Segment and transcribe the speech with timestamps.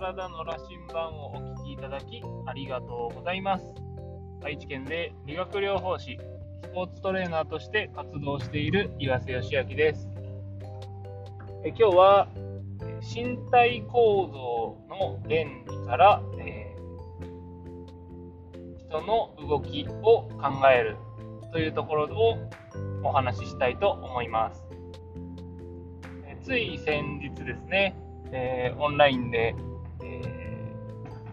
[0.00, 3.64] 体の羅針盤をお聞きいただきありがとうございます。
[4.42, 6.18] 愛知県で理学療法士、
[6.64, 10.08] スポーツトレーナーとして活動している岩瀬義明です。
[11.64, 12.28] え今日は
[13.02, 20.96] 身体構造の原理から、えー、人の動きを考える
[21.52, 22.36] というところを
[23.04, 24.60] お話ししたいと思います。
[26.26, 27.96] えつい先日ですね、
[28.32, 29.54] えー、オンラインで、
[30.04, 30.22] え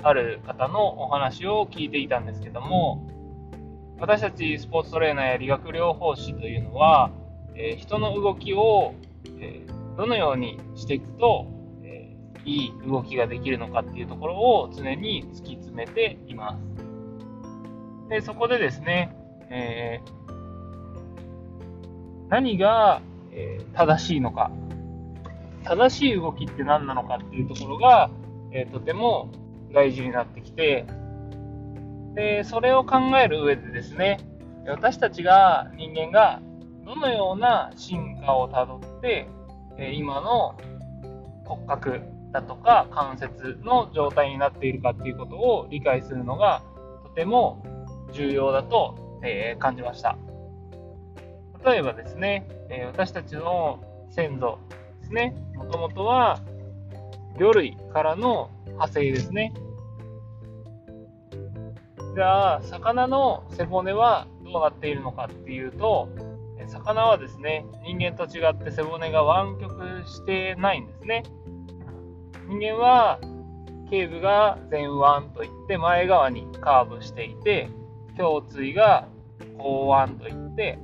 [0.00, 3.06] ー、ある方のお話を聞いていたんですけども、
[3.98, 7.10] 私たちスポーツトレーナーや理学療法士というのは、
[7.54, 8.94] えー、人の動きを、
[9.38, 9.66] え
[9.96, 11.46] どのようにしていくと、
[11.84, 12.16] え
[12.46, 18.08] いい動きができるのかっていうところを常に突き詰めています。
[18.08, 19.14] でそこでですね、
[19.50, 20.00] え
[22.28, 23.02] 何が、
[23.32, 24.50] え正しいのか
[25.64, 28.10] 正しい動きって何なのかっていうところが、
[28.52, 29.30] えー、とても
[29.72, 30.86] 大事になってきて
[32.14, 34.18] でそれを考える上でですね
[34.66, 36.40] 私たちが人間が
[36.84, 39.28] どのような進化をたどって
[39.92, 40.58] 今の
[41.44, 42.00] 骨格
[42.32, 46.62] だとか関節の状態になっているかっていうことを理解するのが
[47.04, 47.62] とても
[48.12, 50.18] 重要だと、え感じました
[51.64, 54.58] 例えばですね、え私たちの先祖
[55.02, 55.34] ですね。
[55.54, 56.40] もともとは
[57.38, 59.52] 魚類からの派生ですね。
[62.14, 66.08] じゃあ、魚の背骨はどうなっているのかっていうと、
[66.66, 71.22] 魚はですね、人間と違って背骨が湾曲してないんですね。
[72.48, 73.20] 人間は
[73.90, 77.68] 頸部が前腕といって前側にカーブしていて、
[78.18, 79.08] 胸椎が
[79.56, 80.78] 後腕といって、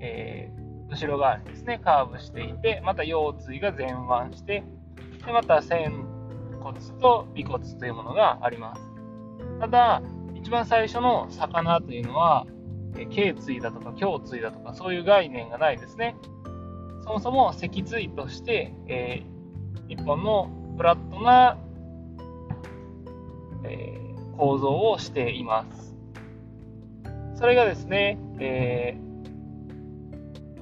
[0.00, 3.86] えー後ろ側にですね、カーブしていて、また腰椎が前
[4.26, 4.62] 腕して、
[5.26, 6.04] でまた仙
[6.60, 8.82] 骨と尾骨というものがあります。
[9.60, 10.02] ただ、
[10.34, 12.46] 一番最初の魚というのは、
[13.10, 16.16] 頸椎だとか胸椎だとかそういう概念がないですね。
[17.04, 21.58] そもそも脊椎として、えー、一本のフラットな、
[23.64, 25.96] えー、構造をしています。
[27.34, 29.12] それがですね、えー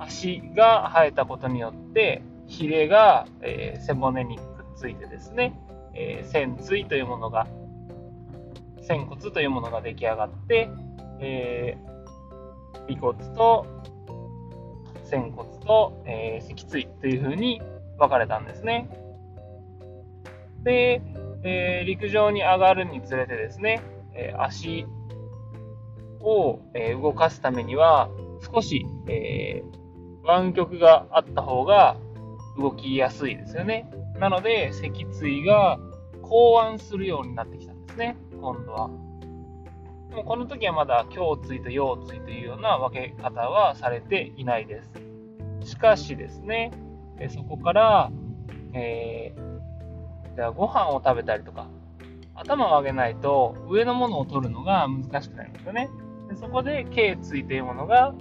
[0.00, 4.38] 足が生えたことによって、ヒレが、えー、背骨に
[4.80, 5.60] ついてですね、
[5.92, 7.46] えー、仙椎というものが、
[8.80, 10.70] 仙骨というものが出来上がって、
[11.20, 13.66] えー、尾骨と
[15.04, 17.60] 仙骨と、えー、脊椎というふうに
[17.98, 18.88] 分かれたんですね。
[20.62, 21.02] で、
[21.42, 23.82] えー、陸上に上がるにつれてですね、
[24.14, 24.86] え、足
[26.20, 28.08] を、え、動かすためには
[28.50, 29.62] 少し、え、
[30.22, 31.96] 湾曲があった方が
[32.58, 33.90] 動きやすいですよね。
[34.20, 35.78] なので、脊椎が
[36.22, 38.90] 考案するようになってきたんですね、今度は。
[40.10, 44.82] でもこの時はまだ胸椎と腰椎というような分け方はされていないで
[45.62, 45.70] す。
[45.70, 46.70] しかしですね、
[47.30, 48.10] そこから、
[48.74, 51.68] えー、じゃあご飯を食べたりとか、
[52.34, 55.88] 頭を上げないと上のものを取るのが難しくなりますよね。
[56.28, 58.14] でそこで頸椎というものが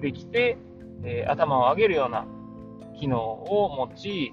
[0.00, 0.58] できて、
[1.02, 2.24] えー、頭を上げるような
[2.98, 4.32] 機能を持ち、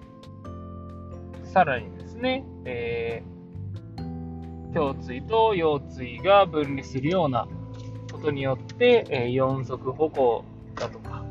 [1.58, 4.04] さらにですね、えー、
[4.80, 7.48] 胸椎と腰椎が分離するような
[8.12, 11.26] ことによって、えー、四足歩行だとか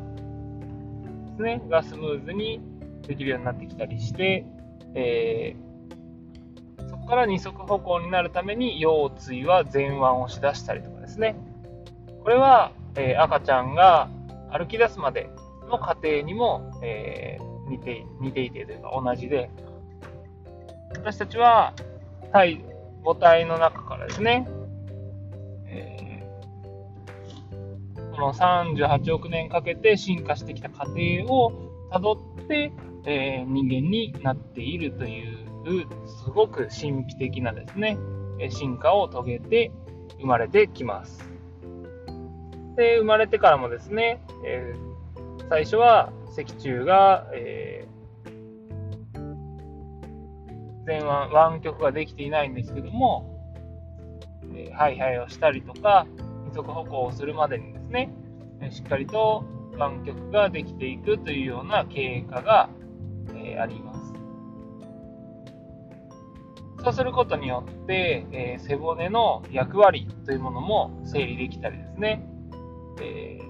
[1.28, 2.60] ですね、がスムーズに
[3.06, 4.44] できるようになってきたりして、
[4.96, 11.36] えー、そこから二足歩行になるために腰椎は前腕をし出したりとかですね。
[12.24, 14.08] これは、えー、赤ちゃんが
[14.50, 15.30] 歩き出すまで
[15.70, 19.50] の過程にも、えー、似て似ていてというか同じで、
[20.90, 21.74] 私たちは
[22.32, 22.64] 体
[23.04, 24.48] 母体の中からですね、
[25.66, 32.72] えー、この38億年かけて進化してきた過程をたどって、
[33.06, 35.46] えー、人間になっているという
[36.24, 37.98] すごく神秘的なですね
[38.50, 39.72] 進化を遂げて
[40.18, 41.24] 生まれてきます。
[42.76, 47.95] で、生まれてからもですね、えー、最初は脊柱が、えー、
[50.86, 53.36] 前腕、湾曲ができていないんですけども、
[54.54, 56.06] えー、ハイハイをしたりとか、
[56.46, 58.14] 二足歩行をするまでにですね、
[58.70, 59.44] しっかりと
[59.76, 62.70] 湾曲ができていくというような経過が、
[63.34, 63.96] えー、あります。
[66.84, 72.24] そうすることによって、えー、背骨の役割というものも整理できたりですね、
[73.00, 73.40] え、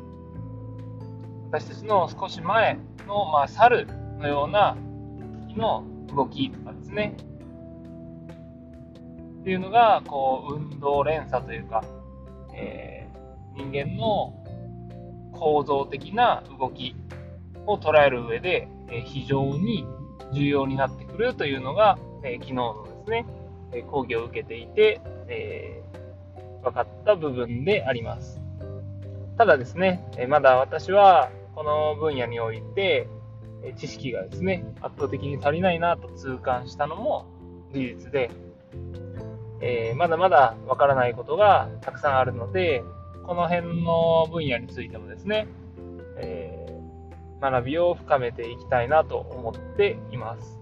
[1.50, 3.87] 私たちの少し前の、まあ、猿
[4.19, 4.75] のような
[5.55, 7.17] の動きとかですね、
[9.41, 11.85] っていうのが、こう、運動連鎖というか、
[12.53, 14.35] えー、人間の
[15.32, 16.97] 構造的な動き
[17.64, 19.87] を捉える上で、えー、非常に
[20.32, 23.26] 重要になってくるというのが、えー、昨日のですね、
[23.73, 25.82] え講義を受けていて、え
[26.64, 28.41] 分かった部分であります。
[29.38, 33.09] ただですね、えまだ私はこの分野において、
[33.76, 37.26] 知識がですね、圧倒的に足りないなと痛感したのも
[37.73, 38.31] 事実で、
[39.61, 42.82] えー、まだまだわからないことがたくさんあるので、
[43.25, 45.49] この辺の分野についてもですね、
[46.19, 50.61] えー、学びを深めていきたいなと思っています。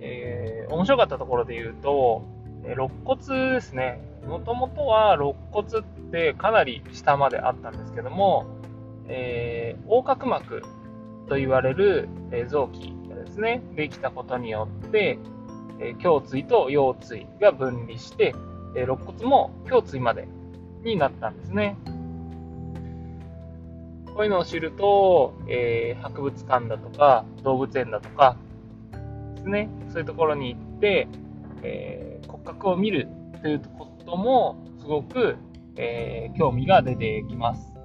[0.00, 2.22] えー、面白かったところで言うと、
[2.64, 4.00] 肋骨ですね。
[4.26, 8.46] もともとは肋骨ってかなり下まであったんですけども、
[9.06, 10.62] え、横隔膜
[11.28, 12.08] と言われる
[12.48, 15.18] 臓器がですね、できたことによって、
[15.78, 18.34] え胸椎と腰椎が分離して、
[18.74, 20.28] え肋骨も胸椎まで
[20.82, 21.76] になったんですね。
[24.16, 28.38] こういうのを知ると、えー、博物館だとか動物園だとか
[29.34, 31.06] ですね、そういうところに行って、
[31.62, 33.08] えー、骨格を見る
[33.42, 35.36] ということもすごく、
[35.76, 37.75] えー、興味が出てきます。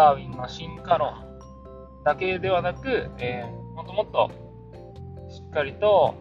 [0.00, 1.12] ダーウィンの進化論
[2.04, 4.30] だけではなく、えー、もっともっと
[5.30, 6.14] しっかりと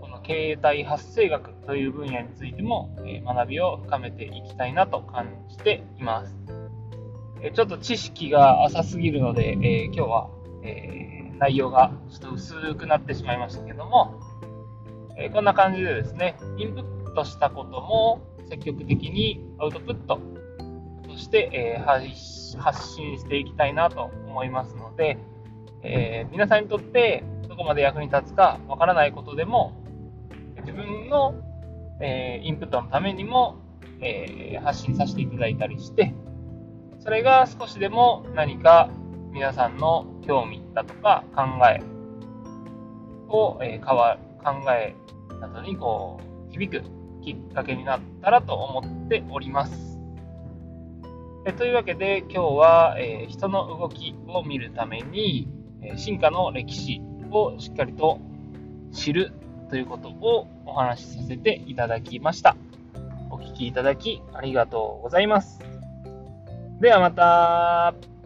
[0.00, 6.34] この経営体発生学という分野についても、えー、学びを深めていきたいなと感じています。
[7.42, 10.30] えー、ちょっと知識が浅すぎるので、え今日は、
[10.64, 14.18] え内容がちょっと薄くなってしまいましたけども、
[15.18, 20.37] えこんな感じでですね、インプットしたことも積極的にアウトプット
[21.18, 25.18] して、え配信発信していきたいなと思いますので、
[25.82, 29.72] えー、皆さんにとってどこまで役に立つかわからないことでも、
[30.60, 31.34] 自分の、
[32.00, 33.56] えー、インプットのためにも、
[34.00, 36.14] え、発信させていただいたりして、
[37.00, 38.90] それが少しでも何か
[39.32, 41.82] 皆さんの興味だとか考え
[43.28, 44.94] を、え、変わ考え
[45.40, 46.84] などにこう響く
[47.22, 49.97] きっかけになったらと思っております。
[51.48, 55.48] えというわけで今日は、えー、人の動きを見るために、
[55.80, 57.00] え進化の歴史
[57.30, 58.20] をしっかりと
[58.92, 59.32] 知る
[59.70, 62.54] ということをお話しさせていただきました。
[63.30, 65.60] お聴きいただきありがとうございます。
[66.80, 68.17] ではまた。